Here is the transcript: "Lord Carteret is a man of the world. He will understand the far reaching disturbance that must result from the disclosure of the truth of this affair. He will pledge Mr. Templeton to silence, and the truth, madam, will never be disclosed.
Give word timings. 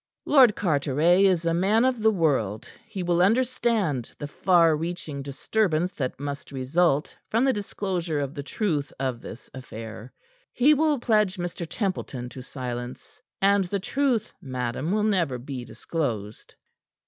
"Lord 0.25 0.55
Carteret 0.55 1.19
is 1.23 1.45
a 1.45 1.53
man 1.53 1.85
of 1.85 2.01
the 2.01 2.09
world. 2.09 2.67
He 2.87 3.03
will 3.03 3.21
understand 3.21 4.11
the 4.17 4.25
far 4.27 4.75
reaching 4.75 5.21
disturbance 5.21 5.91
that 5.91 6.19
must 6.19 6.51
result 6.51 7.15
from 7.29 7.45
the 7.45 7.53
disclosure 7.53 8.17
of 8.19 8.33
the 8.33 8.41
truth 8.41 8.91
of 8.99 9.21
this 9.21 9.47
affair. 9.53 10.11
He 10.53 10.73
will 10.73 10.97
pledge 10.99 11.37
Mr. 11.37 11.67
Templeton 11.69 12.29
to 12.29 12.41
silence, 12.41 13.21
and 13.43 13.65
the 13.65 13.79
truth, 13.79 14.33
madam, 14.41 14.91
will 14.91 15.03
never 15.03 15.37
be 15.37 15.63
disclosed. 15.63 16.55